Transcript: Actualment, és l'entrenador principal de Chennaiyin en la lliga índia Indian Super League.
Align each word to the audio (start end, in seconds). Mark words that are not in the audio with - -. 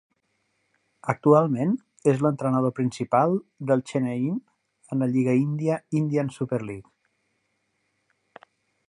Actualment, 1.11 1.73
és 2.13 2.23
l'entrenador 2.25 2.73
principal 2.79 3.37
de 3.73 3.77
Chennaiyin 3.91 4.41
en 4.97 5.05
la 5.05 5.11
lliga 5.13 5.37
índia 5.43 5.77
Indian 6.01 6.33
Super 6.39 6.63
League. 6.71 8.47